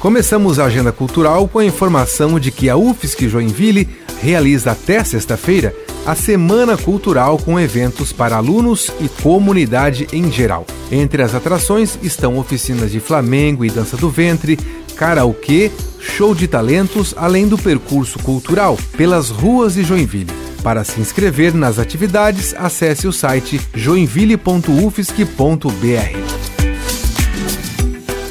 [0.00, 3.86] Começamos a agenda cultural com a informação de que a UFSC Joinville
[4.22, 5.76] realiza até sexta-feira
[6.06, 10.66] a Semana Cultural com eventos para alunos e comunidade em geral.
[10.90, 14.58] Entre as atrações estão oficinas de Flamengo e dança do ventre,
[14.96, 15.70] karaokê,
[16.00, 20.32] show de talentos, além do percurso cultural pelas ruas de Joinville.
[20.62, 26.39] Para se inscrever nas atividades, acesse o site joinville.ufsc.br.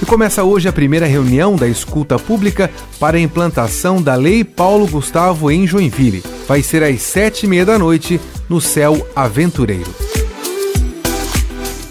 [0.09, 2.67] Começa hoje a primeira reunião da escuta pública
[2.99, 6.23] para a implantação da Lei Paulo Gustavo em Joinville.
[6.47, 9.93] Vai ser às sete e meia da noite no Céu Aventureiro.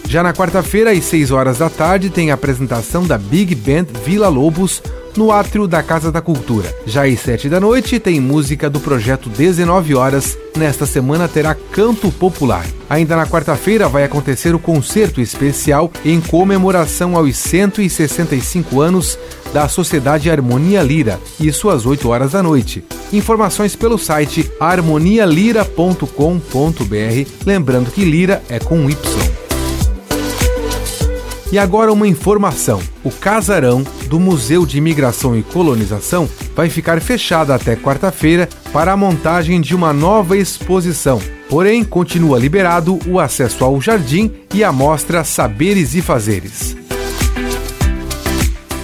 [0.05, 4.27] Já na quarta-feira, às 6 horas da tarde, tem a apresentação da Big Band Vila
[4.27, 4.83] Lobos
[5.19, 6.73] no átrio da Casa da Cultura.
[6.85, 10.37] Já às 7 da noite tem música do projeto 19 horas.
[10.57, 12.65] Nesta semana terá canto popular.
[12.89, 19.19] Ainda na quarta-feira vai acontecer o concerto especial em comemoração aos 165 anos
[19.53, 22.81] da Sociedade Harmonia Lira, isso às 8 horas da noite.
[23.11, 29.38] Informações pelo site harmonialira.com.br, lembrando que Lira é com Y.
[31.51, 37.51] E agora uma informação: o casarão do Museu de Imigração e Colonização vai ficar fechado
[37.51, 41.19] até quarta-feira para a montagem de uma nova exposição.
[41.49, 46.77] Porém, continua liberado o acesso ao jardim e à mostra Saberes e Fazeres.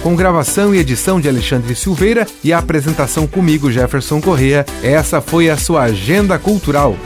[0.02, 5.50] Com gravação e edição de Alexandre Silveira e a apresentação comigo, Jefferson Correa, essa foi
[5.50, 6.96] a sua Agenda Cultural.